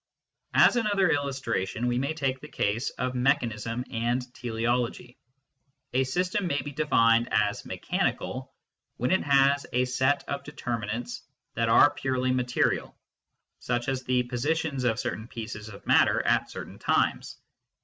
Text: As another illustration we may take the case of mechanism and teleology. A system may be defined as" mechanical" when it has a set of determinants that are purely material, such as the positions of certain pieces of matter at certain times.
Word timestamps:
As 0.55 0.77
another 0.77 1.11
illustration 1.11 1.85
we 1.85 1.99
may 1.99 2.15
take 2.15 2.39
the 2.41 2.47
case 2.47 2.89
of 2.97 3.13
mechanism 3.13 3.85
and 3.91 4.19
teleology. 4.33 5.19
A 5.93 6.05
system 6.05 6.47
may 6.47 6.59
be 6.59 6.71
defined 6.71 7.27
as" 7.31 7.65
mechanical" 7.67 8.51
when 8.97 9.11
it 9.11 9.21
has 9.21 9.67
a 9.73 9.85
set 9.85 10.23
of 10.27 10.43
determinants 10.43 11.21
that 11.53 11.69
are 11.69 11.91
purely 11.93 12.31
material, 12.31 12.97
such 13.59 13.87
as 13.89 14.03
the 14.03 14.23
positions 14.23 14.85
of 14.85 14.97
certain 14.99 15.27
pieces 15.27 15.69
of 15.69 15.85
matter 15.85 16.25
at 16.25 16.49
certain 16.49 16.79
times. 16.79 17.37